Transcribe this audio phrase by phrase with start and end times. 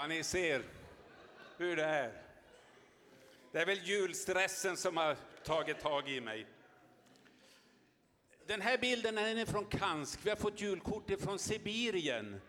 [0.00, 0.62] Ja, ni ser
[1.56, 2.22] hur det är.
[3.52, 6.46] Det är väl julstressen som har tagit tag i mig.
[8.46, 10.20] Den här bilden är från Kansk.
[10.22, 12.40] Vi har fått julkort från Sibirien.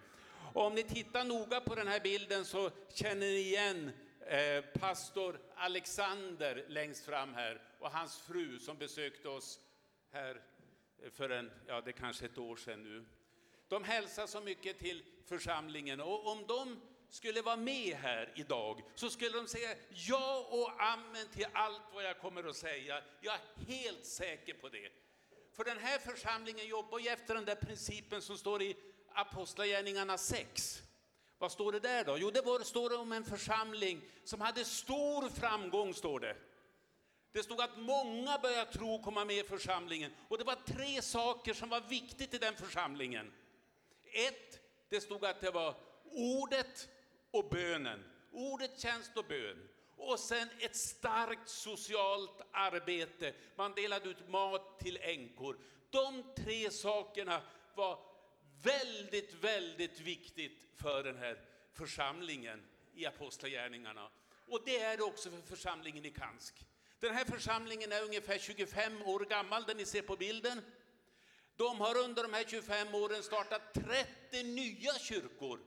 [0.53, 3.91] Och om ni tittar noga på den här bilden så känner ni igen
[4.27, 9.59] eh, pastor Alexander längst fram här och hans fru som besökte oss
[10.11, 10.41] här
[11.03, 13.05] eh, för en, ja det kanske ett år sedan nu.
[13.67, 16.81] De hälsar så mycket till församlingen och om de
[17.11, 22.03] skulle vara med här idag så skulle de säga ja och amen till allt vad
[22.03, 23.03] jag kommer att säga.
[23.21, 24.89] Jag är helt säker på det.
[25.53, 28.75] För den här församlingen jobbar ju efter den där principen som står i
[29.13, 30.81] Apostlagärningarna 6.
[31.37, 32.17] Vad står det där då?
[32.17, 36.35] Jo, det var, står det om en församling som hade stor framgång, står det.
[37.31, 40.11] Det stod att många började tro och komma med i församlingen.
[40.27, 43.31] Och det var tre saker som var viktigt i den församlingen.
[44.27, 44.59] Ett,
[44.89, 45.75] det stod att det var
[46.11, 46.89] ordet
[47.31, 48.03] och bönen.
[48.31, 49.67] Ordet, tjänst och bön.
[49.95, 53.33] Och sen ett starkt socialt arbete.
[53.55, 55.57] Man delade ut mat till änkor.
[55.89, 57.41] De tre sakerna
[57.75, 57.99] var
[58.63, 61.37] väldigt, väldigt viktigt för den här
[61.73, 64.09] församlingen i Apostlagärningarna.
[64.47, 66.65] Och det är det också för församlingen i Kansk.
[66.99, 70.61] Den här församlingen är ungefär 25 år gammal, den ni ser på bilden.
[71.55, 75.59] De har under de här 25 åren startat 30 nya kyrkor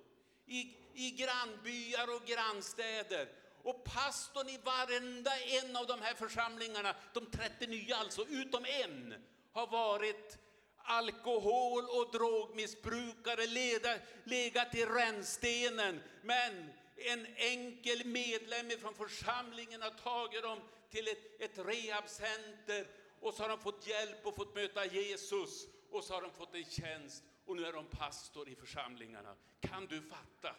[0.46, 3.28] i, i grannbyar och grannstäder.
[3.62, 9.14] Och pastorn i varenda en av de här församlingarna, de 30 nya alltså, utom en,
[9.52, 10.38] har varit
[10.76, 16.00] alkohol och drogmissbrukare, leda, legat i rännstenen.
[16.22, 22.86] Men en enkel medlem från församlingen har tagit dem till ett, ett rehabcenter
[23.20, 26.54] och så har de fått hjälp och fått möta Jesus och så har de fått
[26.54, 29.36] en tjänst och nu är de pastor i församlingarna.
[29.60, 30.56] Kan du fatta?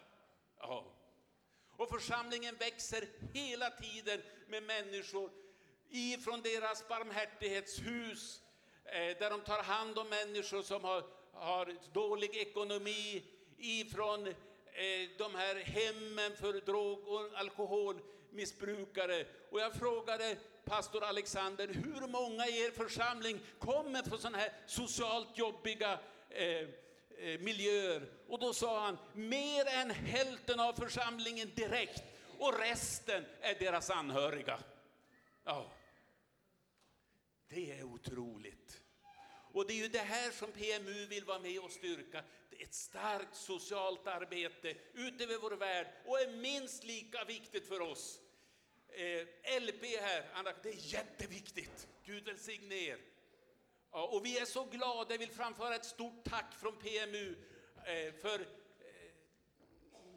[0.60, 0.84] Ja.
[1.76, 5.30] Och församlingen växer hela tiden med människor
[5.90, 8.40] ifrån deras barmhärtighetshus,
[8.84, 13.24] eh, där de tar hand om människor som har, har dålig ekonomi,
[13.58, 14.34] ifrån eh,
[15.18, 19.26] de här hemmen för drog och alkoholmissbrukare.
[19.50, 25.38] Och jag frågade pastor Alexander, hur många i er församling kommer från sådana här socialt
[25.38, 25.98] jobbiga
[26.30, 26.68] eh,
[27.18, 28.08] Eh, miljöer?
[28.28, 32.02] Och då sa han, mer än hälften av församlingen direkt
[32.38, 34.58] och resten är deras anhöriga.
[35.44, 35.72] Ja,
[37.48, 38.80] det är otroligt.
[39.52, 42.24] Och det är ju det här som PMU vill vara med och styrka.
[42.50, 47.68] Det är ett starkt socialt arbete ute över vår värld och är minst lika viktigt
[47.68, 48.20] för oss.
[48.88, 51.88] Eh, LP här, det är jätteviktigt.
[52.04, 52.98] Gud välsigne er.
[53.96, 57.36] Ja, och vi är så glada, jag vill framföra ett stort tack från PMU
[57.76, 58.46] eh, för, eh,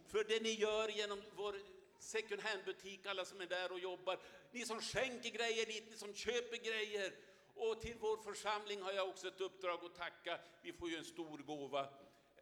[0.07, 1.55] för det ni gör genom vår
[1.99, 4.19] second hand-butik, alla som är där och jobbar.
[4.51, 7.13] Ni som skänker grejer dit, ni som köper grejer.
[7.55, 10.39] Och till vår församling har jag också ett uppdrag att tacka.
[10.61, 11.89] Vi får ju en stor gåva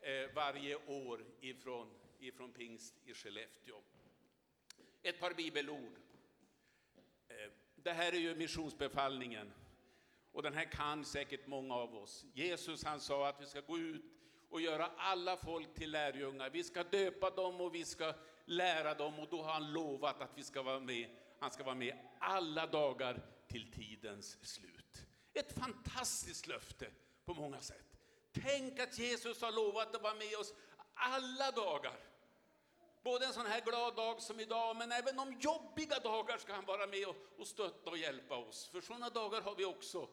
[0.02, 3.82] eh, varje år ifrån, ifrån Pingst i Skellefteå.
[5.04, 6.00] Ett par bibelord.
[7.76, 9.54] Det här är ju missionsbefallningen.
[10.38, 12.26] Och den här kan säkert många av oss.
[12.34, 14.06] Jesus han sa att vi ska gå ut
[14.50, 16.50] och göra alla folk till lärjungar.
[16.50, 18.14] Vi ska döpa dem och vi ska
[18.46, 21.10] lära dem och då har han lovat att vi ska vara med.
[21.40, 25.06] Han ska vara med alla dagar till tidens slut.
[25.34, 26.88] Ett fantastiskt löfte
[27.26, 27.98] på många sätt.
[28.32, 30.54] Tänk att Jesus har lovat att vara med oss
[30.94, 32.00] alla dagar.
[33.04, 36.66] Både en sån här glad dag som idag, men även om jobbiga dagar ska han
[36.66, 38.70] vara med och stötta och hjälpa oss.
[38.72, 40.10] För sådana dagar har vi också.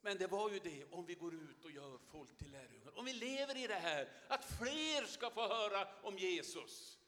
[0.00, 2.98] Men det var ju det, om vi går ut och gör folk till lärjungar.
[2.98, 6.98] Om vi lever i det här, att fler ska få höra om Jesus.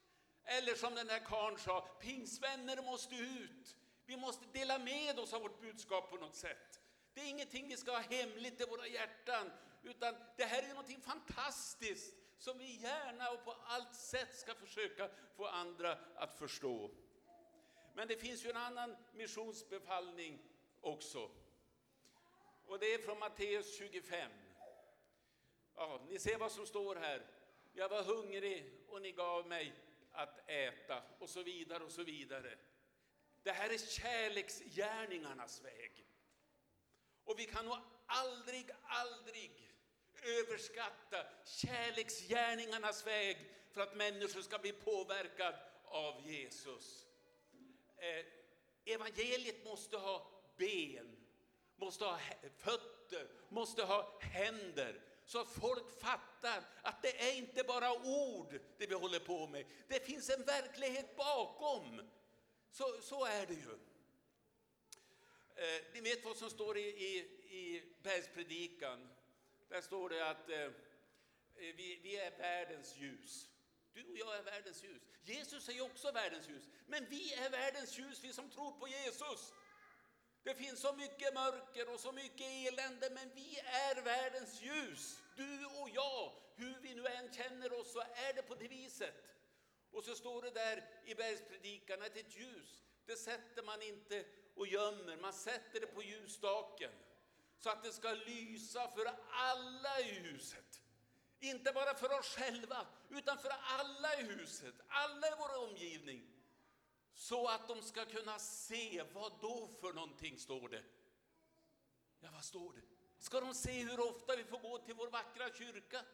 [0.44, 3.76] Eller som den där karln sa, pingsvänner måste ut.
[4.06, 6.80] Vi måste dela med oss av vårt budskap på något sätt.
[7.14, 9.50] Det är ingenting vi ska ha hemligt i våra hjärtan,
[9.82, 15.08] utan det här är någonting fantastiskt som vi gärna och på allt sätt ska försöka
[15.36, 16.90] få andra att förstå.
[17.94, 20.38] Men det finns ju en annan missionsbefallning
[20.81, 21.31] också.
[22.70, 24.31] Och det är från Matteus 25.
[25.75, 27.26] Ja, ni ser vad som står här.
[27.72, 29.72] Jag var hungrig och ni gav mig
[30.12, 32.58] att äta och så vidare och så vidare.
[33.43, 36.06] Det här är kärleksgärningarnas väg.
[37.25, 39.72] Och vi kan nog aldrig, aldrig
[40.22, 43.37] överskatta kärleksgärningarnas väg
[43.70, 47.06] för att människor ska bli påverkade av Jesus.
[47.96, 48.26] Eh,
[48.84, 51.19] evangeliet måste ha ben,
[51.81, 52.19] måste ha
[52.59, 55.00] fötter, måste ha händer
[55.31, 59.67] så att folk fattar att det är inte bara ord det vi håller på med.
[59.88, 62.03] Det finns en verklighet bakom.
[62.71, 63.79] Så, så är det ju.
[65.55, 67.19] Eh, ni vet vad som står i, i,
[67.56, 69.09] i bergspredikan.
[69.69, 70.71] Där står det att eh, eh
[71.56, 73.49] vi, vi är världens ljus.
[73.93, 75.03] Du och jag är världens ljus.
[75.23, 76.69] Jesus är ju också världens ljus.
[76.87, 79.53] Men vi är världens ljus, vi som tror på Jesus.
[80.42, 85.19] Det finns så mycket mörker och så mycket elände, men vi är världens ljus.
[85.37, 89.14] Du och jag, hur vi nu än känner oss, så är det på det viset.
[89.90, 94.25] Och så står det där i bergspredikan att ett ljus, det sätter man inte
[94.56, 96.90] och gömmer, man sätter det på ljusstaken.
[97.58, 100.81] Så att det ska lysa för alla i huset.
[101.40, 106.39] Inte bara för oss själva, utan för alla i huset, alla i vår omgivning.
[107.14, 110.82] Så att de ska kunna se, vad då för någonting står det?
[112.20, 112.82] Ja, vad står det?
[113.18, 116.04] Ska de se hur ofta vi får gå till vår vackra kyrka?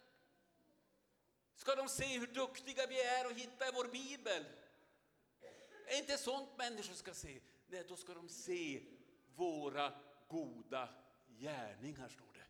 [1.54, 4.44] Ska de se hur duktiga vi är att hitta i vår bibel?
[5.86, 7.40] Är inte sånt människor ska se?
[7.66, 8.82] Nej, då ska de se
[9.34, 9.92] våra
[10.28, 10.88] goda
[11.28, 12.46] gärningar, står det.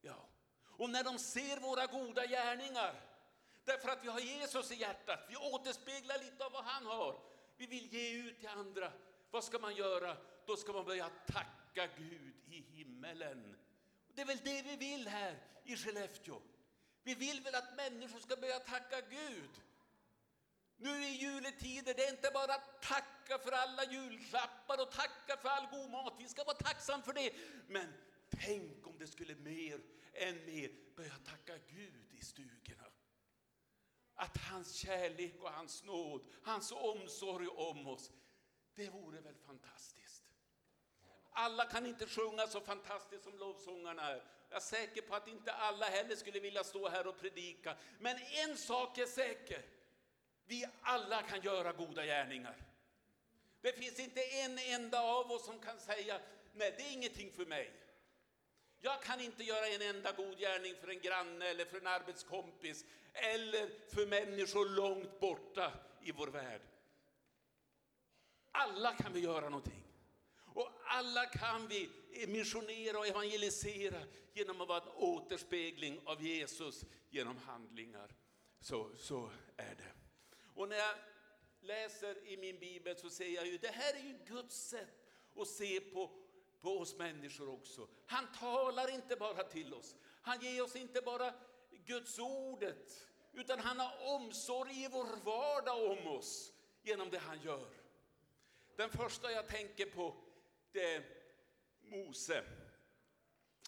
[0.00, 0.28] Ja.
[0.62, 3.00] Och när de ser våra goda gärningar,
[3.64, 7.31] därför att vi har Jesus i hjärtat, vi återspeglar lite av vad han har.
[7.56, 8.92] Vi vill ge ut till andra.
[9.30, 10.16] Vad ska man göra?
[10.46, 13.56] Då ska man börja tacka Gud i himmelen.
[14.14, 16.40] Det är väl det vi vill här i Skellefteå.
[17.02, 19.50] Vi vill väl att människor ska börja tacka Gud.
[20.76, 25.48] Nu i juletider, det är inte bara att tacka för alla julklappar och tacka för
[25.48, 26.14] all god mat.
[26.18, 27.32] Vi ska vara tacksamma för det.
[27.68, 27.92] Men
[28.30, 29.80] tänk om det skulle mer
[30.12, 32.91] än mer börja tacka Gud i stugorna.
[34.22, 38.10] Att hans kärlek och hans nåd, hans omsorg om oss,
[38.74, 40.24] det vore väl fantastiskt.
[41.32, 44.24] Alla kan inte sjunga så fantastiskt som lovsångarna är.
[44.48, 47.76] Jag är säker på att inte alla heller skulle vilja stå här och predika.
[47.98, 49.62] Men en sak är säker.
[50.46, 52.56] Vi alla kan göra goda gärningar.
[53.60, 56.20] Det finns inte en enda av oss som kan säga,
[56.52, 57.72] nej det är ingenting för mig.
[58.80, 62.84] Jag kan inte göra en enda god gärning för en granne eller för en arbetskompis
[63.12, 65.72] eller för människor långt borta
[66.02, 66.60] i vår värld.
[68.52, 69.84] Alla kan vi göra någonting.
[70.54, 71.90] Och alla kan vi
[72.28, 78.14] missionera och evangelisera genom att vara en återspegling av Jesus genom handlingar.
[78.60, 79.92] Så, så är det.
[80.54, 80.94] Och när jag
[81.60, 85.48] läser i min bibel så ser jag ju, det här är ju Guds sätt att
[85.48, 86.10] se på,
[86.60, 87.88] på oss människor också.
[88.06, 89.96] Han talar inte bara till oss.
[90.22, 91.34] Han ger oss inte bara
[91.86, 96.52] Guds ordet, utan han har omsorg i vår vardag om oss
[96.82, 97.68] genom det han gör.
[98.76, 100.16] Den första jag tänker på,
[100.72, 101.04] det är
[101.82, 102.44] Mose.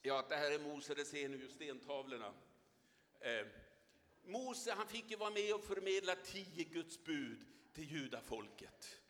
[0.02, 2.34] Ja, det här är Mose, det ser ni ju stentavlorna.
[3.20, 3.46] Eh,
[4.24, 9.00] Mose han fick ju vara med och förmedla tio Guds bud till judafolket.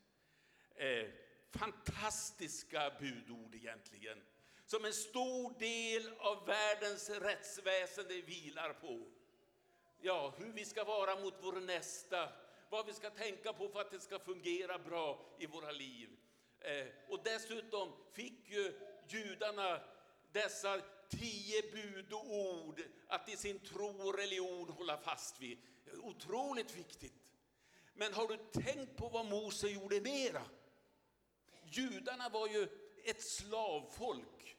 [0.74, 1.08] Eh,
[1.50, 4.22] fantastiska budord egentligen,
[4.66, 9.06] som en stor del av världens rättsväsende vilar på.
[10.00, 12.28] Ja, hur vi ska vara mot vår nästa,
[12.70, 16.08] vad vi ska tänka på för att det ska fungera bra i våra liv.
[16.60, 19.80] Eh, och dessutom fick ju judarna
[20.32, 25.58] dessa tio budord att i sin tro och religion hålla fast vid.
[26.02, 27.14] Otroligt viktigt.
[27.94, 30.42] Men har du tänkt på vad Mose gjorde mera?
[31.64, 32.68] Judarna var ju
[33.04, 34.56] ett slavfolk.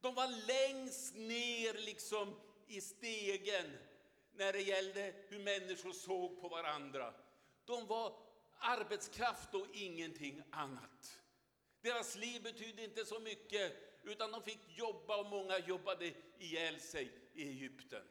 [0.00, 3.78] De var längst ner liksom i stegen
[4.32, 7.14] när det gällde hur människor såg på varandra.
[7.64, 8.16] De var
[8.58, 11.20] arbetskraft och ingenting annat.
[11.80, 13.72] Deras liv betydde inte så mycket,
[14.02, 18.02] utan de fick jobba och många jobbade ihjäl sig i Egypten.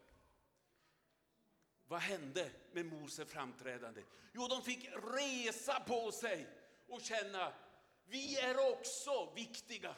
[1.88, 4.02] Vad hände med Mose framträdande?
[4.34, 6.48] Jo, de fick resa på sig
[6.88, 7.54] och känna,
[8.10, 9.96] vi är också viktiga.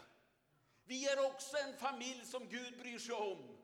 [0.83, 3.57] Vi är också en familj som Gud bryr sig om.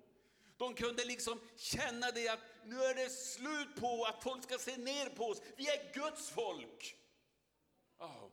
[0.58, 4.78] De kunde liksom känna det att nu är det slut på att folk ska se
[4.78, 5.42] ner på oss.
[5.56, 6.96] Vi är Guds folk.
[7.98, 8.30] Oh.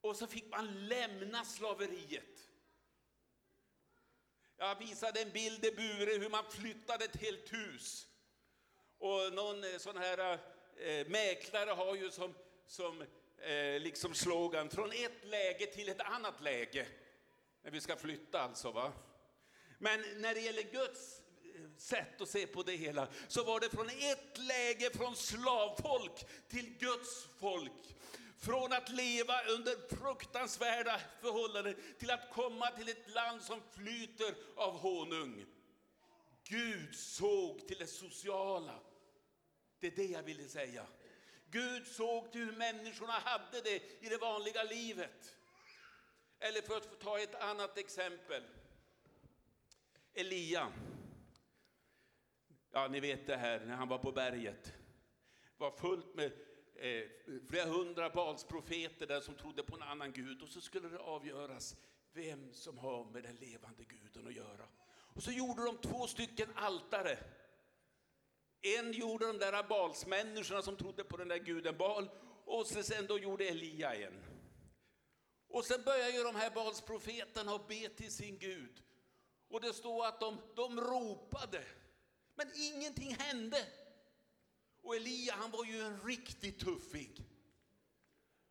[0.00, 2.48] Och så fick man lämna slaveriet.
[4.56, 8.06] Jag visade en bild i Bure hur man flyttade ett helt hus.
[8.98, 10.38] Och någon eh, sån här
[10.76, 12.34] eh, mäklare har ju som,
[12.66, 13.04] som
[13.44, 16.86] eh, liksom slogan från ett läge till ett annat läge.
[17.62, 18.70] När vi ska flytta alltså.
[18.70, 18.92] va?
[19.78, 21.20] Men när det gäller Guds
[21.54, 26.26] eh, sätt att se på det hela så var det från ett läge från slavfolk
[26.48, 27.96] till Guds folk.
[28.38, 34.78] Från att leva under fruktansvärda förhållanden till att komma till ett land som flyter av
[34.78, 35.46] honung.
[36.48, 38.80] Gud såg till det sociala.
[39.80, 40.86] Det är det jag ville säga.
[41.54, 45.36] Gud såg till hur människorna hade det i det vanliga livet.
[46.38, 48.42] Eller för att ta ett annat exempel.
[50.14, 50.72] Elia.
[52.70, 54.64] Ja, ni vet det här när han var på berget.
[54.64, 56.32] Det var fullt med
[56.74, 57.08] eh,
[57.48, 61.76] flera hundra Balsprofeter där som trodde på en annan gud och så skulle det avgöras
[62.12, 64.68] vem som har med den levande guden att göra.
[64.86, 67.18] Och så gjorde de två stycken altare.
[68.64, 72.10] En gjorde de där Balsmänniskorna som trodde på den där guden Bal
[72.44, 74.24] och sen då gjorde Elia en.
[75.48, 78.82] Och sen började ju de här Balsprofeterna att be till sin Gud.
[79.48, 81.64] Och det står att de, de ropade,
[82.34, 83.66] men ingenting hände.
[84.82, 87.24] Och Elia han var ju en riktig tuffing.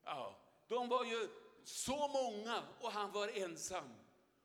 [0.03, 1.29] Ja, de var ju
[1.63, 3.93] så många och han var ensam.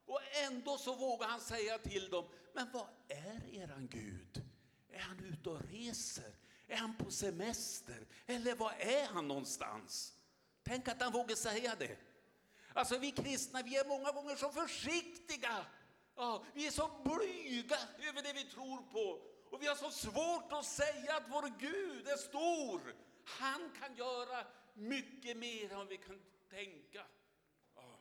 [0.04, 4.17] Och ändå så vågade han säga till dem, men vad är eran Gud?
[4.98, 6.32] Är han ute och reser?
[6.66, 8.06] Är han på semester?
[8.26, 10.14] Eller var är han någonstans?
[10.62, 11.96] Tänk att han vågar säga det.
[12.72, 15.66] Alltså vi kristna, vi är många gånger så försiktiga.
[16.16, 17.76] Ja, vi är så blyga
[18.08, 19.22] över det vi tror på.
[19.50, 22.94] Och vi har så svårt att säga att vår Gud är stor.
[23.24, 27.04] Han kan göra mycket mer än vi kan tänka.
[27.74, 27.98] Ja.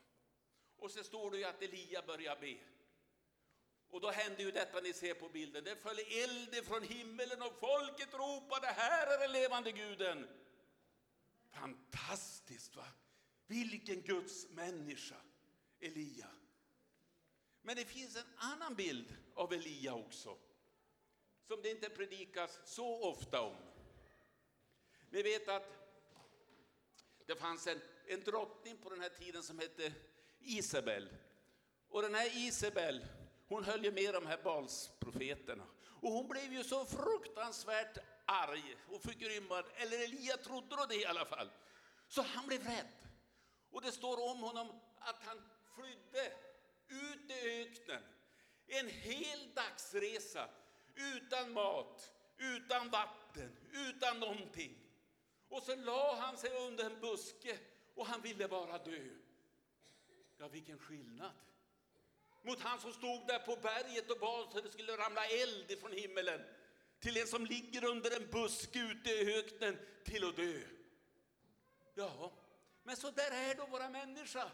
[0.78, 2.58] Och så står det ju att Elia börjar be.
[3.90, 5.64] Och då hände ju detta ni ser på bilden.
[5.64, 10.28] Det föll eld från himmelen och folket ropade, här är den levande guden.
[11.52, 12.86] Fantastiskt va?
[13.48, 15.16] Vilken Guds människa,
[15.80, 16.28] Elia.
[17.62, 20.38] Men det finns en annan bild av Elia också,
[21.48, 23.56] som det inte predikas så ofta om.
[25.10, 25.78] Ni vet att
[27.26, 29.94] det fanns en, en drottning på den här tiden som hette
[30.40, 31.10] Isabel.
[31.90, 33.06] Och den här Isabel,
[33.48, 35.64] hon höll ju med de här Balsprofeterna.
[36.02, 41.06] Och hon blev ju så fruktansvärt arg och förgrymmad, eller Elia trodde då det i
[41.06, 41.50] alla fall.
[42.08, 42.88] Så han blev rädd.
[43.72, 44.68] Och det står om honom
[45.00, 45.42] att han
[45.76, 46.34] flydde
[46.88, 48.04] ut i öknen.
[48.68, 50.50] En hel dagsresa
[50.96, 54.78] utan mat, utan vatten, utan någonting.
[55.50, 57.58] Och så la han sig under en buske
[57.96, 59.10] och han ville bara dö.
[60.38, 61.32] Ja, vilken skillnad!
[62.48, 65.92] Mot han som stod där på berget och bad så det skulle ramla eld ifrån
[65.92, 66.42] himmelen.
[67.00, 70.60] Till en som ligger under en buske ute i öknen till att dö.
[71.96, 72.32] Ja,
[72.84, 74.52] men så där är då våra människa.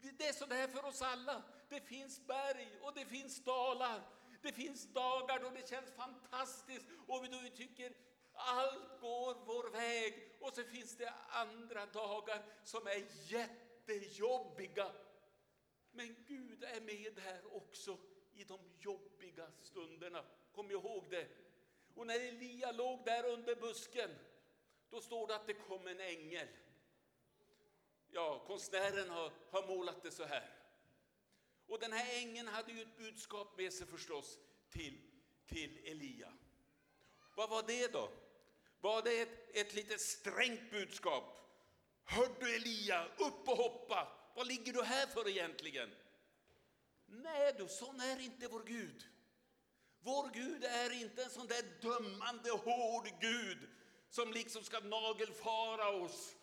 [0.00, 1.42] Det är så där för oss alla.
[1.68, 4.02] Det finns berg och det finns dalar.
[4.42, 7.92] Det finns dagar då det känns fantastiskt och då vi tycker
[8.34, 10.36] allt går vår väg.
[10.40, 14.90] Och så finns det andra dagar som är jättejobbiga.
[15.94, 17.98] Men Gud är med här också
[18.34, 20.24] i de jobbiga stunderna.
[20.54, 21.28] Kom ihåg det.
[21.94, 24.10] Och när Elia låg där under busken,
[24.90, 26.48] då står det att det kom en ängel
[28.14, 30.50] ja, konstnären har, har målat det så här.
[31.66, 34.38] Och den här ängeln hade ju ett budskap med sig förstås
[34.70, 35.00] till,
[35.46, 36.32] till Elia.
[37.36, 38.10] Vad var det då?
[38.80, 41.38] Var det ett, ett lite strängt budskap?
[42.04, 44.23] Hör du Elia, upp och hoppa!
[44.34, 45.90] Vad ligger du här för egentligen?
[47.06, 49.04] Nej du, sån är inte vår Gud.
[50.00, 53.58] Vår Gud är inte en sån där dömande, hård Gud
[54.08, 56.36] som liksom ska nagelfara oss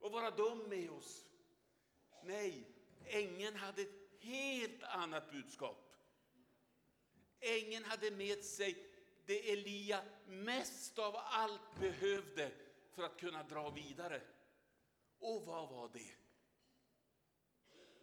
[0.00, 1.24] och vara dum med oss.
[2.22, 2.68] Nej,
[3.04, 5.94] ängeln hade ett helt annat budskap.
[7.40, 8.90] Ängeln hade med sig
[9.26, 12.50] det Elia mest av allt behövde
[12.94, 14.22] för att kunna dra vidare.
[15.18, 16.23] Och vad var det?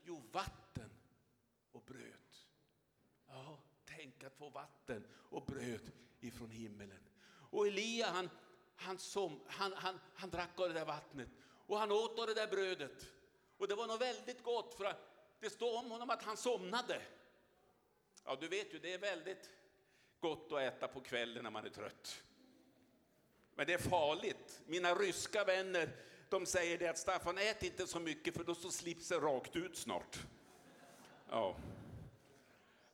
[0.03, 0.89] Jo, vatten
[1.71, 2.35] och bröd.
[3.27, 6.99] Ja, tänk att få vatten och bröd ifrån himmelen.
[7.49, 8.29] Och Elia han,
[8.75, 12.33] han, som, han, han, han drack av det där vattnet och han åt av det
[12.33, 13.05] där brödet.
[13.57, 14.95] Och det var nog väldigt gott för
[15.39, 17.01] det står om honom att han somnade.
[18.25, 19.49] Ja, du vet ju, det är väldigt
[20.19, 22.23] gott att äta på kvällen när man är trött.
[23.55, 24.61] Men det är farligt.
[24.65, 25.89] Mina ryska vänner,
[26.31, 29.77] de säger det att Staffan, ät inte så mycket för då står slipsen rakt ut
[29.77, 30.19] snart.
[31.29, 31.55] Ja.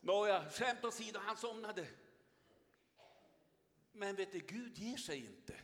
[0.00, 1.86] Nåja, skämt åsido, han somnade.
[3.92, 5.54] Men vet du, Gud ger sig inte.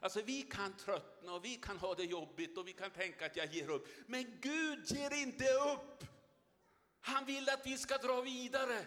[0.00, 3.36] Alltså vi kan tröttna och vi kan ha det jobbigt och vi kan tänka att
[3.36, 3.88] jag ger upp.
[4.06, 6.04] Men Gud ger inte upp.
[7.00, 8.86] Han vill att vi ska dra vidare.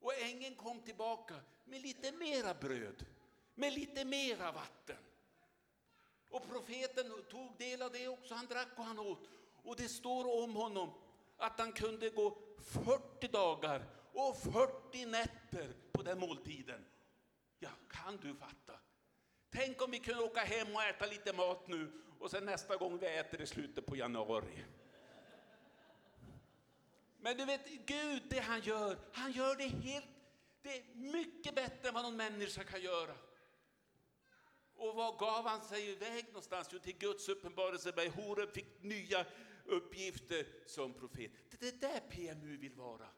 [0.00, 3.06] Och ängeln kom tillbaka med lite mera bröd,
[3.54, 4.96] med lite mera vatten.
[6.32, 9.28] Och profeten tog del av det också, han drack och han åt.
[9.62, 10.92] Och det står om honom
[11.36, 16.84] att han kunde gå 40 dagar och 40 nätter på den måltiden.
[17.58, 18.78] Ja, kan du fatta?
[19.50, 22.98] Tänk om vi kunde åka hem och äta lite mat nu och sen nästa gång
[22.98, 24.64] vi äter i slutet på januari.
[27.20, 30.06] Men du vet, Gud, det han gör, han gör det helt,
[30.62, 33.14] det är mycket bättre än vad någon människa kan göra.
[34.82, 36.68] Och var gav han sig iväg någonstans?
[36.72, 38.08] Jo, till Guds uppenbarelseberg.
[38.08, 39.26] Horeb fick nya
[39.64, 41.30] uppgifter som profet.
[41.60, 43.08] Det är där PMU vill vara.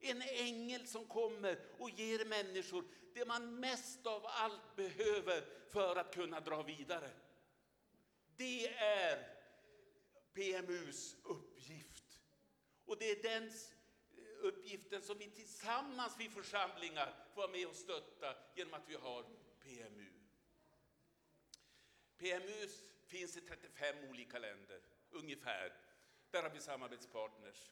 [0.00, 6.14] En ängel som kommer och ger människor det man mest av allt behöver för att
[6.14, 7.10] kunna dra vidare.
[8.36, 9.36] Det är
[10.32, 12.20] PMUs uppgift.
[12.84, 13.52] Och det är den
[14.40, 19.22] uppgiften som vi tillsammans, vi församlingar, får vara med och stötta genom att vi har
[19.62, 20.03] PMU.
[22.18, 22.68] PMU
[23.06, 24.80] finns i 35 olika länder,
[25.10, 25.72] ungefär.
[26.30, 27.70] Där har vi samarbetspartners.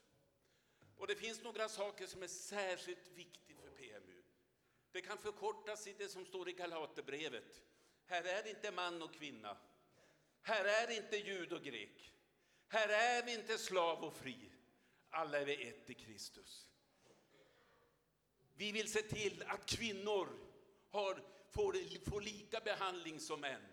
[0.97, 4.23] Och det finns några saker som är särskilt viktiga för PMU.
[4.93, 7.63] Det kan förkortas i det som står i Galaterbrevet.
[8.07, 9.57] Här är inte man och kvinna.
[10.43, 12.13] Här är inte jud och grek.
[12.69, 14.51] Här är vi inte slav och fri.
[15.11, 16.69] Alla är vi ett i Kristus.
[18.55, 20.29] Vi vill se till att kvinnor
[20.91, 23.72] har, får, får lika behandling som män.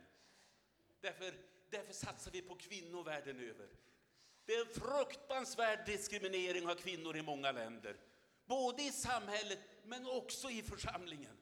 [1.02, 1.34] Därför,
[1.70, 3.68] därför satsar vi på kvinnor världen över.
[4.46, 7.98] Det är en fruktansvärd diskriminering av kvinnor i många länder.
[8.46, 11.38] Både i samhället men också i församlingen.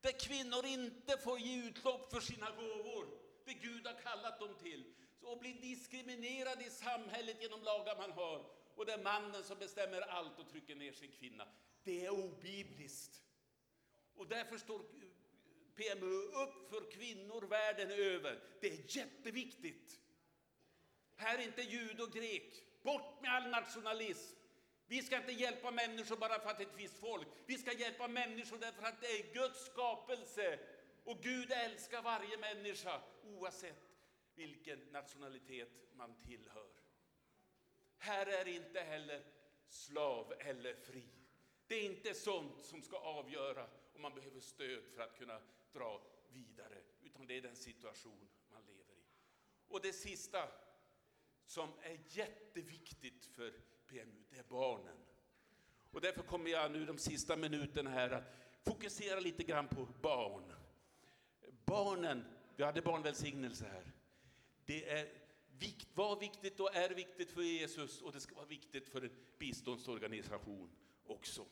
[0.00, 3.06] Där kvinnor inte får ge utlopp för sina gåvor,
[3.44, 4.94] det Gud har kallat dem till.
[5.22, 8.46] Och blir diskriminerade i samhället genom lagar man har.
[8.74, 11.48] Och det är mannen som bestämmer allt och trycker ner sin kvinna.
[11.84, 13.22] Det är obibliskt.
[14.14, 14.82] Och därför står
[15.76, 18.40] PMU upp för kvinnor världen över.
[18.60, 20.00] Det är jätteviktigt.
[21.16, 22.64] Här är inte jud och grek.
[22.82, 24.36] Bort med all nationalism.
[24.86, 27.28] Vi ska inte hjälpa människor bara för att det är ett visst folk.
[27.46, 30.58] Vi ska hjälpa människor därför att det är Guds skapelse.
[31.04, 33.92] Och Gud älskar varje människa oavsett
[34.34, 36.70] vilken nationalitet man tillhör.
[37.98, 39.22] Här är inte heller
[39.68, 41.08] slav eller fri.
[41.66, 45.40] Det är inte sånt som ska avgöra om man behöver stöd för att kunna
[45.72, 49.04] dra vidare, utan det är den situation man lever i.
[49.68, 50.48] Och det sista
[51.46, 53.50] som är jätteviktigt för
[53.86, 54.96] PMU, det är barnen.
[55.90, 58.24] Och därför kommer jag nu de sista minuterna här att
[58.64, 60.52] fokusera lite grann på barn.
[61.64, 62.24] Barnen,
[62.56, 63.92] vi hade barnvälsignelse här.
[64.64, 65.22] Det är
[65.58, 69.10] vikt, var viktigt och är viktigt för Jesus och det ska vara viktigt för en
[69.38, 70.70] biståndsorganisation
[71.06, 71.46] också.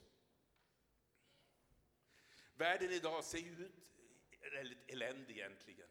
[2.54, 3.72] Världen idag ser ut
[4.40, 5.88] väldigt eländig egentligen.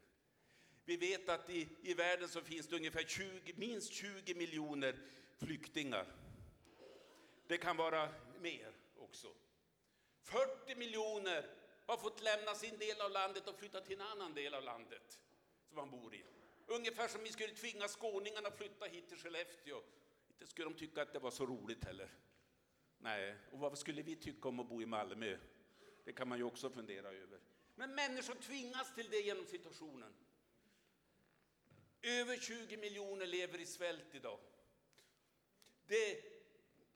[0.85, 4.95] Vi vet att i, i världen så finns det ungefär 20, minst 20 miljoner
[5.37, 6.05] flyktingar.
[7.47, 8.09] Det kan vara
[8.39, 9.27] mer också.
[10.21, 11.45] 40 miljoner
[11.85, 15.19] har fått lämna sin del av landet och flytta till en annan del av landet
[15.67, 16.23] som man bor i.
[16.67, 19.81] Ungefär som vi skulle tvinga skåningarna att flytta hit till Skellefteå.
[20.29, 22.09] Inte skulle de tycka att det var så roligt heller.
[22.97, 25.37] Nej, och vad skulle vi tycka om att bo i Malmö?
[26.03, 27.39] Det kan man ju också fundera över.
[27.79, 30.13] Men människor tvingas till det genom situationen.
[32.01, 34.39] Över 20 miljoner lever i svält idag.
[35.87, 36.23] Det är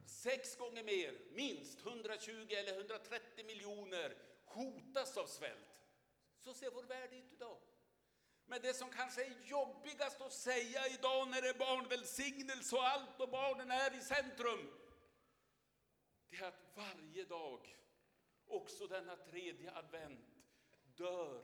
[0.05, 5.85] sex gånger mer, minst 120 eller 130 miljoner hotas av svält.
[6.39, 7.57] Så ser vår värld ut idag.
[8.45, 13.21] Men det som kanske är jobbigast att säga idag när det är barnvälsignelse och allt
[13.21, 14.73] och barnen är i centrum,
[16.29, 17.77] det är att varje dag,
[18.47, 20.32] också denna tredje advent,
[20.95, 21.43] dör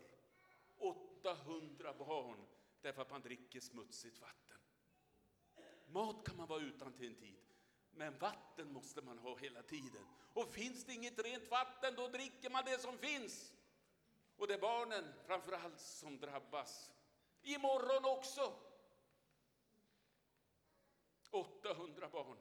[0.77, 2.47] 800 barn
[2.81, 4.57] därför att man dricker smutsigt vatten.
[5.87, 7.39] Mat kan man vara utan till en tid,
[7.91, 10.05] men vatten måste man ha hela tiden.
[10.33, 13.53] Och finns det inget rent vatten, då dricker man det som finns.
[14.37, 16.91] Och det är barnen framför allt som drabbas.
[17.41, 18.53] Imorgon också.
[21.31, 22.37] 800 barn.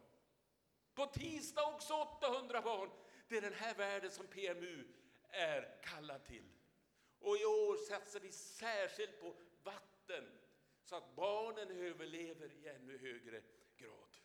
[0.95, 2.91] På tisdag också 800 barn.
[3.29, 4.89] Det är den här världen som PMU
[5.29, 6.58] är kallad till.
[7.21, 10.25] Och i år satsar vi särskilt på vatten
[10.85, 13.43] så att barnen överlever i ännu högre
[13.77, 14.17] grad.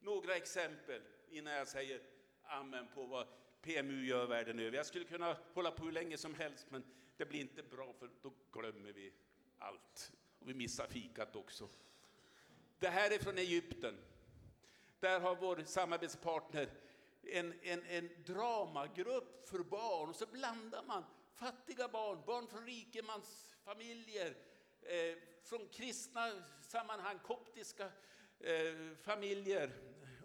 [0.00, 2.02] Några exempel innan jag säger
[2.42, 3.26] amen på vad
[3.62, 4.76] PMU gör världen över.
[4.76, 6.84] Jag skulle kunna hålla på hur länge som helst, men
[7.16, 9.12] det blir inte bra för då glömmer vi
[9.58, 10.12] allt.
[10.38, 11.68] Och vi missar fikat också.
[12.78, 13.96] Det här är från Egypten.
[15.00, 16.70] Där har vår samarbetspartner
[17.22, 21.04] en, en, en dramagrupp för barn och så blandar man
[21.40, 24.36] fattiga barn, barn från rikemansfamiljer,
[24.82, 27.84] eh, från kristna sammanhang, koptiska
[28.40, 29.72] eh, familjer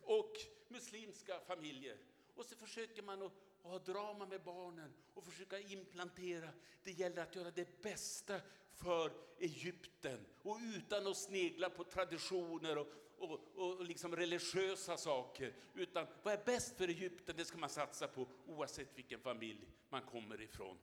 [0.03, 0.33] och
[0.67, 1.97] muslimska familjer.
[2.35, 6.49] Och så försöker man att att ha drama med barnen och försöka implantera.
[6.83, 8.41] Det gäller att göra det bästa
[8.73, 15.53] för Egypten och utan att snegla på traditioner och, och, och liksom religiösa saker.
[15.75, 20.01] Utan vad är bäst för Egypten, det ska man satsa på oavsett vilken familj man
[20.01, 20.77] kommer ifrån.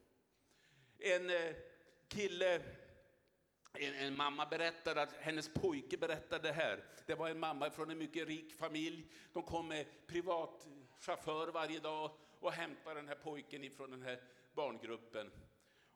[1.05, 1.55] En eh,
[2.09, 2.61] kille
[3.75, 6.85] en, en, mamma berättade att hennes pojke berättade det här.
[7.07, 9.07] Det var en mamma från en mycket rik familj.
[9.33, 12.11] De kom med privatchaufför varje dag
[12.41, 14.21] och hämtade den här pojken ifrån den här
[14.55, 15.31] barngruppen.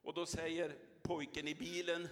[0.02, 2.08] Och då säger pojken i bilen,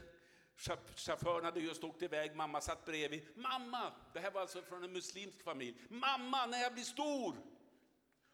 [0.96, 3.22] chauffören hade just åkt iväg, mamma satt bredvid.
[3.37, 5.76] Mamma, det här var alltså från en muslimsk familj.
[5.88, 7.37] Mamma, när jag blir stor,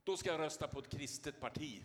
[0.05, 1.83] då ska jag rösta på ett kristet parti.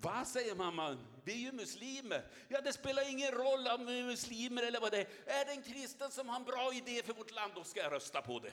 [0.00, 2.30] Va, säger mamman, vi är ju muslimer.
[2.48, 5.40] Ja, det spelar ingen roll om vi är muslimer eller vad det är.
[5.40, 7.92] Är det en kristen som har en bra idé för vårt land, då ska jag
[7.92, 8.52] rösta på det.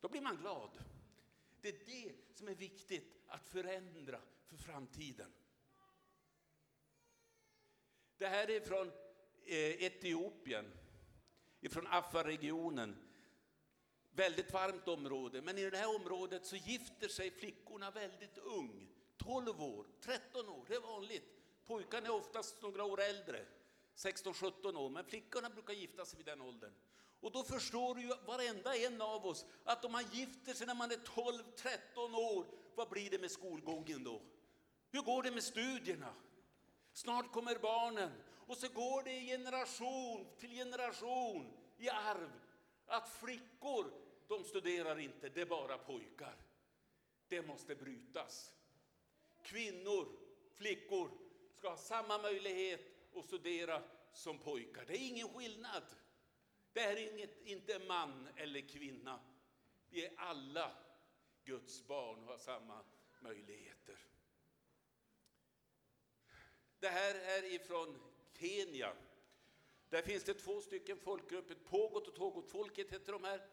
[0.00, 0.70] Då blir man glad.
[1.60, 5.32] Det är det som är viktigt att förändra för framtiden.
[8.18, 8.88] Det här är från
[9.46, 10.72] eh, Etiopien,
[11.70, 12.96] från Afar-regionen.
[14.10, 18.95] Väldigt varmt område, men i det här området så gifter sig flickorna väldigt ung.
[19.16, 21.36] 12 år, 13 år, det är vanligt.
[21.66, 23.44] Pojkarna är oftast några år äldre,
[23.96, 26.72] 16-17 år, men flickorna brukar gifta sig vid den åldern.
[27.20, 30.90] Och då förstår ju varenda en av oss att om man gifter sig när man
[30.90, 34.20] är 12-13 år, vad blir det med skolgången då?
[34.90, 36.14] Hur går det med studierna?
[36.92, 38.10] Snart kommer barnen
[38.46, 42.30] och så går det generation till generation i arv
[42.86, 43.92] att flickor,
[44.28, 46.36] de studerar inte, det är bara pojkar.
[47.28, 48.55] Det måste brytas.
[49.46, 50.08] Kvinnor,
[50.54, 51.10] flickor
[51.54, 52.80] ska ha samma möjlighet
[53.14, 53.82] att studera
[54.12, 54.84] som pojkar.
[54.86, 55.82] Det är ingen skillnad.
[56.72, 59.20] Det här är inget, inte man eller kvinna.
[59.90, 60.72] Vi är alla
[61.44, 62.84] Guds barn och har samma
[63.20, 63.98] möjligheter.
[66.78, 67.98] Det här är ifrån
[68.38, 68.92] Kenya.
[69.88, 73.48] Där finns det två stycken folkgrupper, Pågot och Tågotfolket heter de här.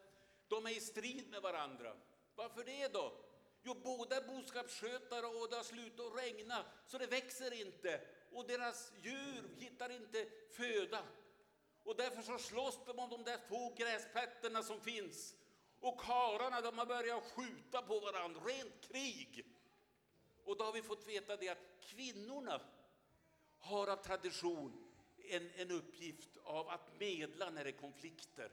[0.48, 1.96] De är i strid med varandra.
[2.34, 3.23] Varför det då?
[3.66, 8.00] Jo, båda är boskapsskötare och det har slutat regna så det växer inte
[8.32, 11.02] och deras djur hittar inte föda.
[11.84, 15.34] Och därför så slåss de om de där få gräsplätterna som finns.
[15.80, 19.46] Och kararna de har börjat skjuta på varandra, rent krig.
[20.44, 22.60] Och då har vi fått veta det att kvinnorna
[23.58, 24.94] har av tradition
[25.28, 28.52] en, en uppgift av att medla när det är konflikter.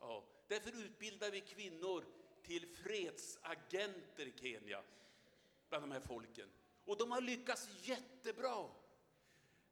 [0.00, 2.04] Ja, därför utbildar vi kvinnor
[2.42, 4.82] till fredsagenter i Kenya,
[5.68, 6.48] bland de här folken.
[6.84, 8.68] Och de har lyckats jättebra.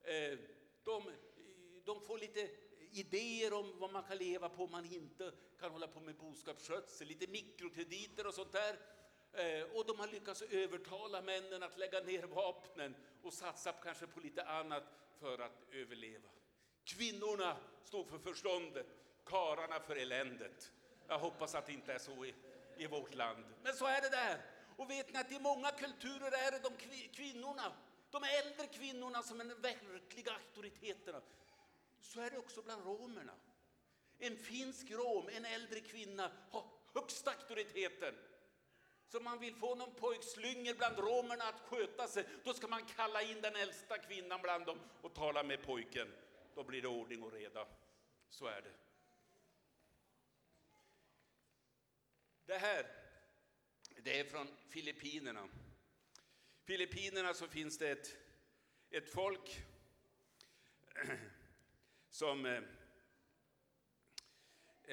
[0.02, 0.38] Eh,
[0.85, 1.12] de,
[1.85, 2.50] de får lite
[2.92, 7.09] idéer om vad man kan leva på om man inte kan hålla på med boskapsskötsel,
[7.09, 8.78] lite mikrokrediter och sånt där.
[9.33, 14.20] Eh, och de har lyckats övertala männen att lägga ner vapnen och satsa kanske på
[14.20, 14.85] lite annat
[15.20, 16.28] för att överleva.
[16.85, 18.87] Kvinnorna står för förståndet,
[19.24, 20.72] kararna för eländet.
[21.09, 22.35] Jag hoppas att det inte är så i,
[22.80, 23.44] i vårt land.
[23.62, 24.40] Men så är det där.
[24.76, 26.76] Och vet ni att i många kulturer är det de
[27.12, 27.72] kvinnorna,
[28.10, 31.20] de äldre kvinnorna som är de verkliga auktoriteterna.
[32.00, 33.32] Så är det också bland romerna.
[34.18, 36.64] En finsk rom, en äldre kvinna, har
[36.94, 38.14] högsta auktoriteten.
[39.08, 42.84] Så om man vill få någon pojkslynger bland romerna att sköta sig, då ska man
[42.84, 46.12] kalla in den äldsta kvinnan bland dem och tala med pojken.
[46.54, 47.66] Då blir det ordning och reda.
[48.28, 48.89] Så är det.
[52.50, 52.86] Det här,
[54.02, 55.48] det är från Filippinerna.
[56.64, 58.16] Filippinerna så finns det ett,
[58.90, 59.64] ett folk
[62.10, 62.62] som, eh,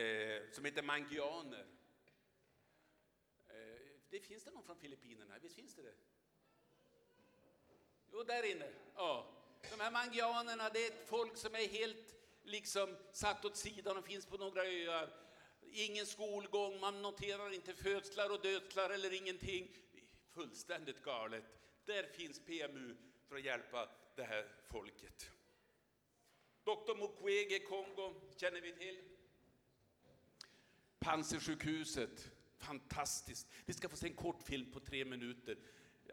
[0.02, 1.68] eh, som heter mangianer.
[3.48, 5.40] Eh, det finns det någon från Filippinerna?
[5.40, 5.96] Visst finns det det?
[8.12, 8.72] Jo, där inne.
[8.96, 9.34] Ja.
[9.72, 14.06] De här mangianerna, det är ett folk som är helt liksom satt åt sidan och
[14.06, 15.27] finns på några öar.
[15.72, 19.68] Ingen skolgång, man noterar inte födslar och dödslar eller ingenting.
[20.34, 21.44] Fullständigt galet.
[21.86, 22.96] Där finns PMU
[23.28, 25.32] för att hjälpa det här folket.
[26.64, 28.98] Doktor Mukwege, Kongo, känner vi till.
[31.00, 33.48] Pansersjukhuset, fantastiskt.
[33.66, 35.58] Vi ska få se en kort film på tre minuter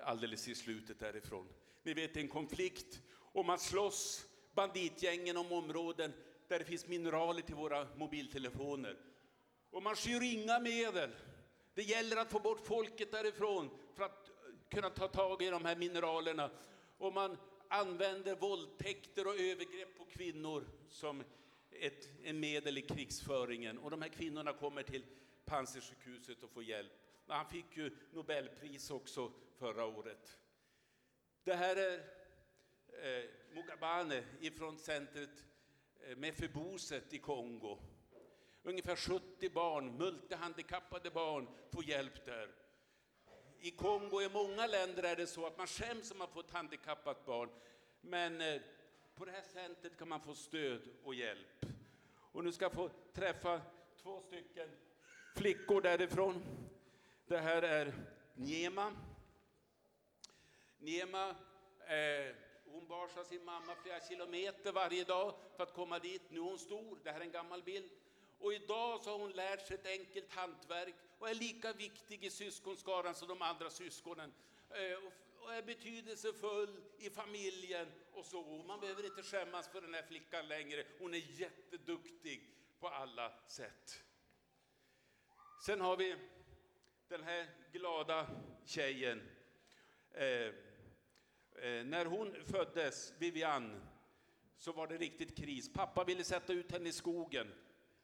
[0.01, 1.49] alldeles i slutet därifrån.
[1.83, 6.13] Ni vet en konflikt och man slåss, banditgängen om områden
[6.49, 8.97] där det finns mineraler till våra mobiltelefoner.
[9.75, 11.11] Och man skyr inga medel.
[11.75, 14.31] Det gäller att få bort folket därifrån för att
[14.69, 16.51] kunna ta tag i de här mineralerna.
[16.99, 17.37] Och man
[17.69, 21.25] använder våldtäkter och övergrepp på kvinnor som
[21.71, 23.79] ett en medel i krigsföringen.
[23.79, 25.05] Och de här kvinnorna kommer till
[25.45, 26.93] Panzisjukhuset och får hjälp.
[27.27, 30.39] Han fick ju Nobelpris också förra året.
[31.45, 31.99] Det här är
[33.03, 35.45] eh, Mugabane ifrån centret
[36.01, 37.79] eh, Mefiboset i Kongo.
[38.67, 42.49] Ungefär 70 barn, multihandikappade barn, får hjälp där.
[43.59, 46.51] I Kongo, i många länder är det så att man skäms om man får ett
[46.51, 47.51] handikappat barn.
[48.01, 48.61] Men eh,
[49.15, 51.67] på det här centret kan man få stöd och hjälp.
[52.33, 53.61] Och nu ska jag få träffa
[54.03, 54.69] två stycken
[55.37, 56.45] flickor därifrån.
[57.27, 57.95] Det här är
[58.35, 58.93] Niema.
[60.79, 61.31] Niema
[61.87, 66.23] eh, hon barsar sin mamma flera kilometer varje dag för att komma dit.
[66.31, 67.91] Nu är hon stor, det här är en gammal bild.
[68.45, 72.31] Och idag så har hon lärt sig ett enkelt hantverk och är lika viktig i
[72.31, 74.33] syskonskaran som de andra syskonen.
[74.71, 74.99] Eh,
[75.41, 78.63] och är betydelsefull i familjen och så.
[78.67, 80.85] Man behöver inte skämmas för den här flickan längre.
[80.99, 84.03] Hon är jätteduktig på alla sätt.
[85.67, 86.17] Sen har vi
[87.09, 88.27] den här glada
[88.65, 89.23] tjejen.
[90.13, 93.83] Eh, eh när hon föddes, Vivian,
[94.57, 95.73] så var det riktigt kris.
[95.73, 97.53] Pappa ville sätta ut henne i skogen.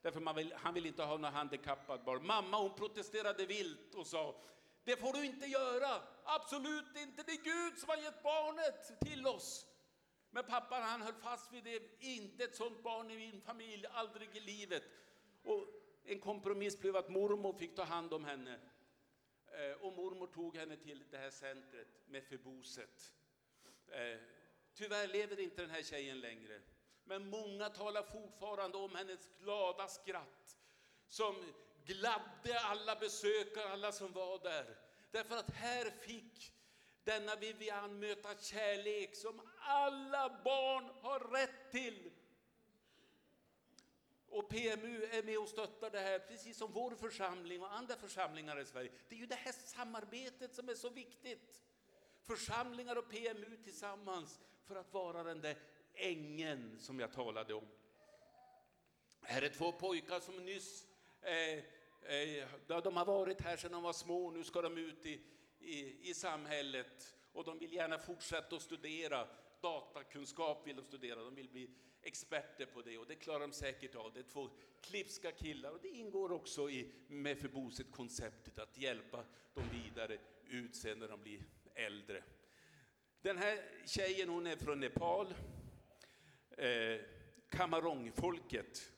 [0.02, 2.26] Därför man vill, han vill inte ha några handikappade barn.
[2.26, 4.34] Mamma hon protesterade vilt och sa
[4.84, 9.26] det får du inte göra, absolut inte, det är Gud som har gett barnet till
[9.26, 9.66] oss.
[10.30, 14.36] Men pappan han höll fast vid det, inte ett sånt barn i min familj, aldrig
[14.36, 14.82] i livet.
[15.42, 15.66] Och
[16.04, 18.60] en kompromiss blev att mormor fick ta hand om henne.
[19.46, 23.12] Eh, och mormor tog henne till det här centret med förboset.
[23.88, 24.18] Eh,
[24.74, 26.60] tyvärr lever inte den här tjejen längre.
[27.10, 30.58] Men många talar fortfarande om hennes glada skratt
[31.08, 31.34] som
[31.84, 34.78] gladde alla besökare, alla som var där.
[35.10, 36.52] Därför att här fick
[37.04, 42.10] denna Vivian möta kärlek som alla barn har rätt till.
[44.28, 48.60] Och PMU är med och stöttar det här, precis som vår församling och andra församlingar
[48.60, 48.92] i Sverige.
[49.08, 51.62] Det är ju det här samarbetet som är så viktigt.
[52.26, 55.56] Församlingar och PMU tillsammans för att vara den där
[56.00, 57.64] ängen som jag talade om.
[59.22, 60.86] Här är två pojkar som nyss
[61.22, 61.58] eh,
[62.14, 62.48] eh,
[62.82, 65.20] de har varit här sedan de var små, nu ska de ut i,
[65.60, 69.26] i, i samhället och de vill gärna fortsätta att studera.
[69.62, 71.70] Datakunskap vill de studera, de vill bli
[72.02, 74.12] experter på det och det klarar de säkert av.
[74.12, 80.18] Det är två klipska killar och det ingår också i Mefiboset-konceptet att hjälpa dem vidare
[80.44, 81.40] ut sen när de blir
[81.74, 82.22] äldre.
[83.22, 85.34] Den här tjejen hon är från Nepal,
[86.60, 87.00] eh,
[87.50, 88.92] Kamarongfolket.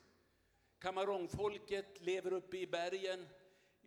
[0.79, 3.27] Kamarongfolket lever uppe i bergen.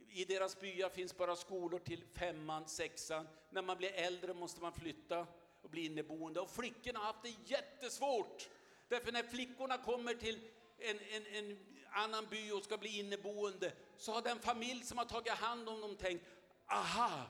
[0.09, 3.29] I deras byar finns bara skolor till femman, sexan.
[3.51, 5.27] När man blir äldre måste man flytta
[5.63, 6.41] och bli inneboende.
[6.41, 8.49] Och flickorna har haft det jättesvårt.
[8.89, 10.41] Därför när flickorna kommer till
[10.79, 11.59] en, en, en
[11.91, 15.81] annan by och ska bli inneboende så har den familj som har tagit hand om
[15.81, 16.25] dem tänkt,
[16.67, 17.27] aha,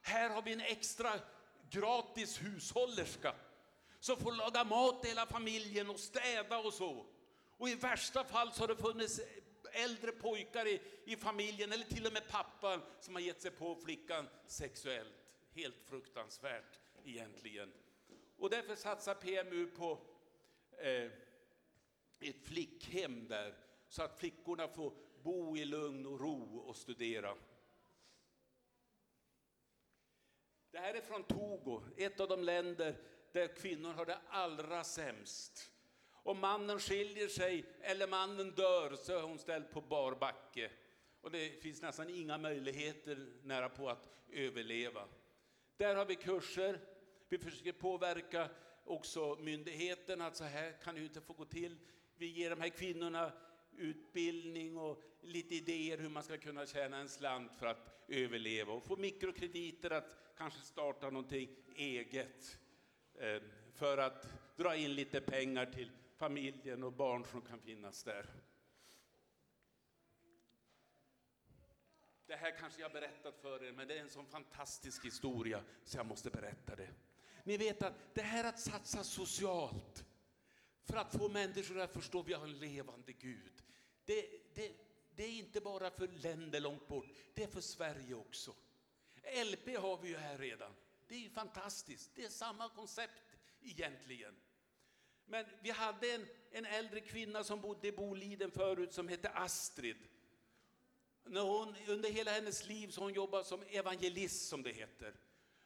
[0.00, 1.12] här har vi en extra
[1.70, 3.34] gratis hushållerska
[4.06, 7.06] som får laga mat till hela familjen och städa och så.
[7.56, 9.20] Och i värsta fall så har det funnits
[9.72, 13.76] äldre pojkar i, i familjen, eller till och med pappan, som har gett sig på
[13.76, 15.14] flickan sexuellt.
[15.54, 17.72] Helt fruktansvärt egentligen.
[18.38, 19.98] Och därför satsar PMU på
[20.78, 21.10] eh,
[22.20, 23.54] ett flickhem där,
[23.88, 24.92] så att flickorna får
[25.22, 27.34] bo i lugn och ro och studera.
[30.70, 32.96] Det här är från Togo, ett av de länder
[33.36, 35.70] där kvinnor har det allra sämst.
[36.12, 40.70] Om mannen skiljer sig eller mannen dör så är hon ställd på bar backe.
[41.20, 45.04] Och det finns nästan inga möjligheter nära på att överleva.
[45.76, 46.80] Där har vi kurser.
[47.28, 48.48] Vi försöker påverka
[48.84, 51.76] också myndigheterna att så här kan det inte få gå till.
[52.16, 53.32] Vi ger de här kvinnorna
[53.76, 58.84] utbildning och lite idéer hur man ska kunna tjäna en slant för att överleva och
[58.84, 62.58] få mikrokrediter att kanske starta någonting eget
[63.18, 64.26] Eh, för att
[64.56, 68.26] dra in lite pengar till familjen och barn som kan finnas där.
[72.26, 75.98] Det här kanske jag berättat för er, men det är en sån fantastisk historia så
[75.98, 76.88] jag måste berätta det.
[77.44, 80.04] Ni vet att det här att satsa socialt
[80.84, 83.62] för att få människor att förstå att vi har en levande Gud.
[84.04, 84.72] Det, det,
[85.16, 88.54] det är inte bara för länder långt bort, det är för Sverige också.
[89.52, 90.72] LP har vi ju här redan.
[91.08, 92.10] Det är fantastiskt.
[92.14, 93.22] Det är samma koncept
[93.62, 94.34] egentligen.
[95.26, 99.96] Men vi hade en, en äldre kvinna som bodde i Boliden förut som hette Astrid.
[101.24, 105.14] När hon, under hela hennes liv så hon jobbade som evangelist som det heter.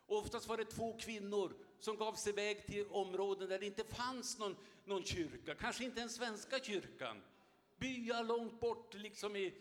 [0.07, 3.85] Och oftast var det två kvinnor som gav sig iväg till områden där det inte
[3.85, 7.23] fanns någon, någon kyrka, kanske inte den svenska kyrkan.
[7.77, 9.55] Byar långt bort, liksom i,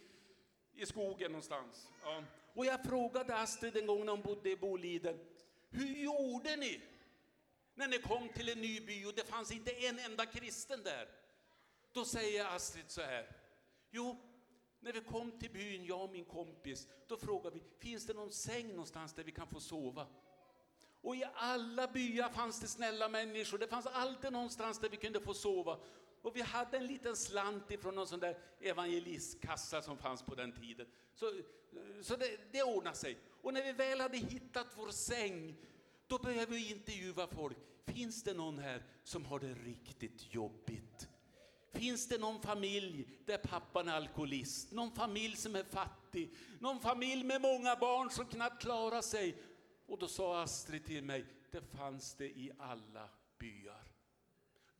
[0.76, 1.88] i skogen någonstans.
[2.04, 2.24] Ja.
[2.54, 5.20] Och jag frågade Astrid en gång när hon bodde i Boliden,
[5.70, 6.82] hur gjorde ni
[7.74, 11.08] när ni kom till en ny by och det fanns inte en enda kristen där?
[11.92, 13.32] Då säger Astrid så här.
[13.92, 14.18] Jo,
[14.80, 18.32] när vi kom till byn, jag och min kompis, då frågade vi, finns det någon
[18.32, 20.08] säng någonstans där vi kan få sova?
[21.02, 25.20] Och i alla byar fanns det snälla människor, det fanns alltid någonstans där vi kunde
[25.20, 25.80] få sova.
[26.22, 30.52] Och vi hade en liten slant ifrån någon sån där evangelistkassa som fanns på den
[30.52, 30.88] tiden.
[31.14, 31.34] Så,
[32.02, 33.18] så det, det ordnade sig.
[33.42, 35.56] Och när vi väl hade hittat vår säng,
[36.08, 37.58] då började vi intervjua folk.
[37.86, 41.08] Finns det någon här som har det riktigt jobbigt?
[41.72, 44.72] Finns det någon familj där pappan är alkoholist?
[44.72, 46.36] Någon familj som är fattig?
[46.60, 49.38] Någon familj med många barn som knappt klarar sig?
[49.86, 53.92] Och då sa Astrid till mig, det fanns det i alla byar.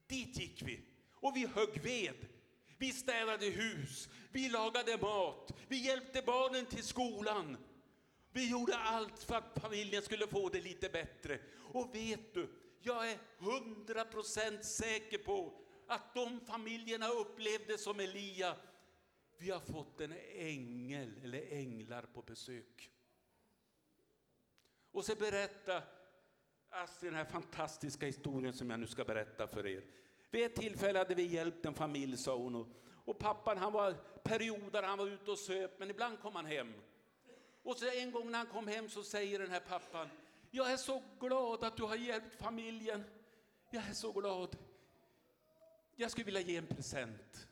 [0.08, 0.82] Dit gick vi
[1.20, 2.28] och vi högg ved.
[2.78, 7.58] Vi städade hus, vi lagade mat, vi hjälpte barnen till skolan.
[8.32, 11.40] Vi gjorde allt för att familjen skulle få det lite bättre.
[11.74, 12.50] Och vet du,
[12.82, 15.54] jag är hundra procent säker på
[15.88, 18.56] att de familjerna upplevde som Elia,
[19.38, 22.92] vi har fått en ängel eller änglar på besök.
[24.92, 25.84] Och så berätta
[26.70, 29.84] Astrid den här fantastiska historien som jag nu ska berätta för er.
[30.32, 32.56] Vid ett tillfälle hade vi hjälpt en familj, sa hon.
[32.56, 32.68] Och,
[33.06, 36.74] och pappan han var perioder, han var ute och söp, men ibland kom han hem.
[37.64, 40.10] Och så en gång när han kom hem så säger den här pappan,
[40.52, 43.04] jag är så glad att du har hjälpt familjen.
[43.70, 44.58] Jag är så glad.
[45.96, 47.48] Jag skulle vilja ge en present.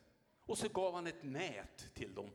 [0.46, 2.30] Och så gav han ett nät till dem.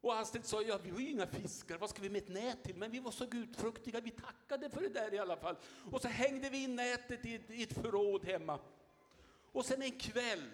[0.00, 2.64] Och Astrid sa, ja vi har ju inga fiskar, vad ska vi med ett nät
[2.64, 2.76] till?
[2.76, 5.56] Men vi var så gudfruktiga, vi tackade för det där i alla fall.
[5.92, 8.58] Och så hängde vi in nätet i, i ett förråd hemma.
[9.52, 10.50] Och sen en kväll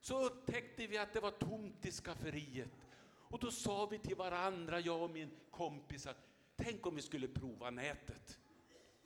[0.00, 2.70] så upptäckte vi att det var tomt i skafferiet.
[3.30, 6.16] Och då sa vi till varandra, jag och min kompis, att
[6.56, 8.38] tänk om vi skulle prova nätet.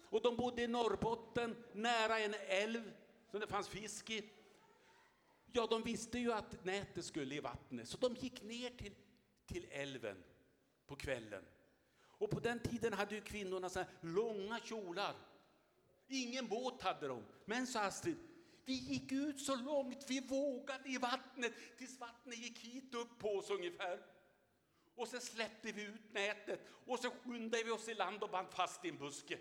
[0.03, 2.93] Och de bodde i Norrbotten, nära en älv
[3.31, 4.31] som det fanns fisk i.
[5.53, 8.95] Ja, de visste ju att nätet skulle i vattnet, så de gick ner till,
[9.47, 10.25] till älven
[10.87, 11.45] på kvällen.
[12.03, 15.15] Och på den tiden hade ju kvinnorna så långa kjolar.
[16.09, 17.25] Ingen båt hade de.
[17.45, 18.17] Men sa Astrid,
[18.65, 23.29] vi gick ut så långt vi vågade i vattnet tills vattnet gick hit upp på
[23.29, 24.01] oss ungefär.
[24.95, 28.49] Och sen släppte vi ut nätet och så skyndade vi oss i land och band
[28.51, 29.39] fast i en buske.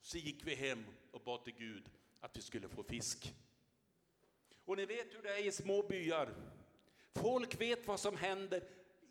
[0.00, 3.34] Så gick vi hem och bad till Gud att vi skulle få fisk.
[4.64, 6.34] Och ni vet hur det är i små byar.
[7.14, 8.62] Folk vet vad som händer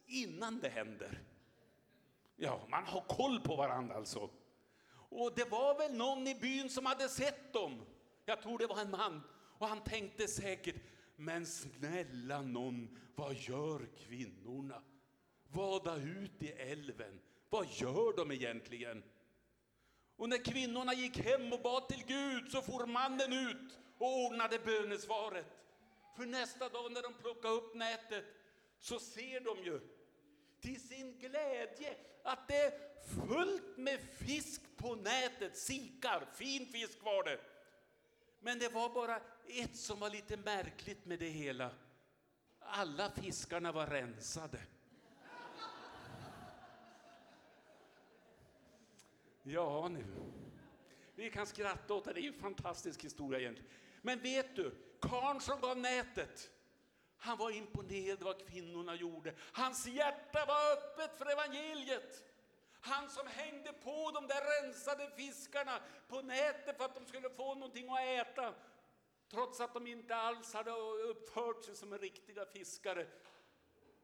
[0.06, 1.22] innan det händer.
[2.36, 4.30] Ja, man har koll på varandra alltså.
[5.10, 7.86] Och det var väl någon i byn som hade sett dem.
[8.26, 9.22] Jag tror det var en man.
[9.58, 10.76] Och han tänkte säkert,
[11.16, 14.82] men snälla någon, vad gör kvinnorna?
[15.48, 17.20] Vada ut i älven.
[17.50, 19.04] Vad gör de egentligen?
[20.16, 24.60] Och när kvinnorna gick hem och bad till Gud så for mannen ut och ordnade
[24.60, 25.46] bönesvaret.
[26.16, 28.26] För nästa dag när de plockade upp nätet
[28.80, 29.80] så ser de ju
[30.62, 32.72] till sin glädje att det är
[33.28, 37.40] fullt med fisk på nätet, sikar, fin fisk var det.
[38.44, 41.72] Men det var bara ett som var lite märkligt med det hela.
[42.60, 44.60] Alla fiskarna var rensade.
[49.44, 50.06] Ja, nu.
[51.16, 53.72] Vi kan skratta åt det, det är en fantastisk historia egentligen.
[54.02, 56.50] Men vet du, karln som gav nätet,
[57.18, 59.34] han var imponerad vad kvinnorna gjorde.
[59.40, 62.33] Hans hjärta var öppet för evangeliet.
[62.86, 67.56] Han som hängde på de där rensade fiskarna på nätet för att de skulle få
[67.56, 68.54] någonting att äta.
[69.30, 73.08] Trots att de inte alls hade uppfört sig som riktiga fiskare.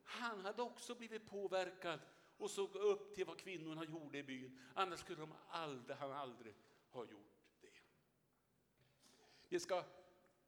[0.04, 2.00] Han hade också blivit påverkad
[2.38, 4.60] och såg upp till vad kvinnorna gjorde i byn.
[4.76, 6.56] Annars skulle de aldrig, han aldrig
[6.90, 7.82] ha gjort det.
[9.50, 9.84] Vi ska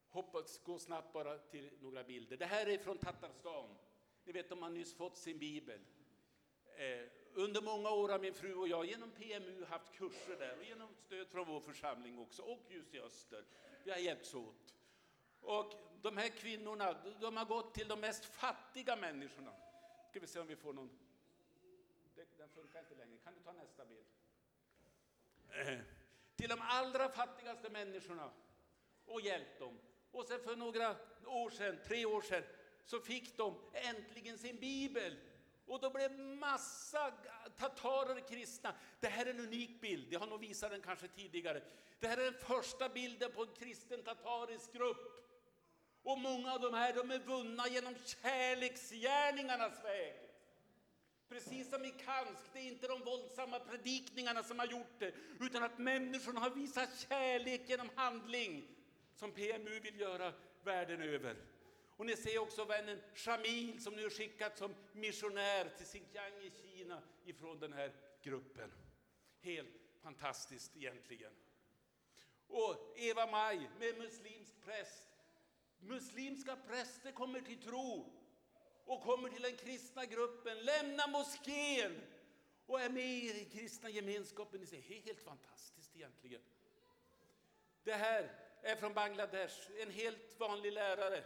[0.08, 2.36] hoppas gå snabbt bara till några bilder.
[2.36, 3.76] Det här är från Tatarstan.
[4.24, 5.80] Ni vet, de har nyss fått sin bibel.
[6.76, 10.64] Eh, under många år har min fru och jag genom PMU haft kurser där och
[10.64, 13.44] genom stöd från vår församling också och Ljus i Öster.
[13.84, 14.74] Vi har hjälpts åt.
[15.40, 19.52] Och de här kvinnorna, de har gått till de mest fattiga människorna.
[20.10, 20.90] Ska vi se om vi får någon
[22.42, 23.18] den funkar inte längre.
[23.24, 24.06] Kan du ta nästa bild?
[25.48, 25.78] Eh,
[26.36, 28.30] till de allra fattigaste människorna
[29.06, 29.78] och hjälpt dem.
[30.10, 30.96] Och sen för några
[31.26, 32.42] år sedan, tre år sedan,
[32.84, 35.16] så fick de äntligen sin bibel.
[35.72, 37.12] Och då blev massa
[37.56, 38.74] tatarer kristna.
[39.00, 41.62] Det här är en unik bild, jag har nog visat den kanske tidigare.
[42.00, 45.28] Det här är den första bilden på en kristen tatarisk grupp.
[46.02, 50.14] Och många av de här de är vunna genom kärleksgärningarnas väg.
[51.28, 55.62] Precis som i Kansk, det är inte de våldsamma predikningarna som har gjort det, utan
[55.62, 58.64] att människorna har visat kärlek genom handling,
[59.14, 60.32] som PMU vill göra
[60.64, 61.36] världen över.
[62.02, 66.50] Och ni ser också vännen Shamil som nu är skickad som missionär till Xinjiang i
[66.50, 67.92] Kina ifrån den här
[68.22, 68.72] gruppen.
[69.40, 69.68] Helt
[70.00, 71.32] fantastiskt egentligen.
[72.46, 75.08] Och Eva Maj med muslimsk präst.
[75.78, 78.12] Muslimska präster kommer till tro
[78.84, 82.00] och kommer till den kristna gruppen, lämnar moskén
[82.66, 84.66] och är med i den kristna gemenskapen.
[84.70, 86.42] Det är helt fantastiskt egentligen.
[87.84, 88.32] Det här
[88.62, 91.24] är från Bangladesh, en helt vanlig lärare.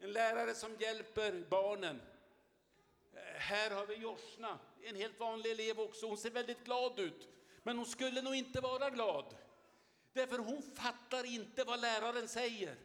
[0.00, 2.00] En lärare som hjälper barnen.
[3.14, 6.06] Eh, här har vi Josna, en helt vanlig elev också.
[6.06, 7.28] Hon ser väldigt glad ut,
[7.62, 9.36] men hon skulle nog inte vara glad.
[10.12, 12.76] Därför hon fattar inte vad läraren säger.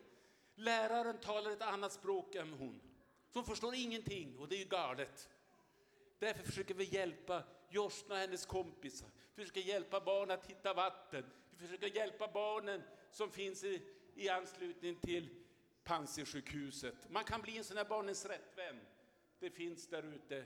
[0.56, 2.82] Läraren talar ett annat språk än hon.
[3.30, 5.30] Så hon förstår ingenting och det är ju galet.
[6.20, 9.10] Därför försöker vi hjälpa Josna och hennes kompisar.
[9.36, 11.26] Vi försöker hjälpa barnen att hitta vatten.
[11.52, 13.82] Vi försöker hjälpa barnen som finns i,
[14.16, 15.43] i anslutning till
[15.84, 17.10] Panzisjukhuset.
[17.10, 18.80] Man kan bli en sån här barnens rättvän.
[19.40, 20.46] Det finns där ute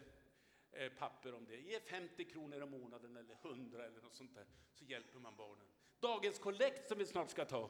[0.72, 1.58] eh, papper om det.
[1.58, 5.68] Ge 50 kronor i månaden eller 100 eller något sånt där, så hjälper man barnen.
[6.00, 7.70] Dagens kollekt som vi snart ska ta,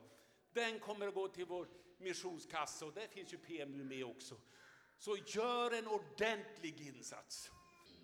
[0.53, 4.35] den kommer att gå till vår missionskassa och där finns ju PMU med också.
[4.97, 7.51] Så gör en ordentlig insats.